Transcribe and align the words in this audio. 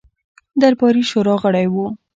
د 0.59 0.61
درباري 0.61 1.03
شورا 1.09 1.35
غړی 1.43 1.67
وو. 1.73 1.87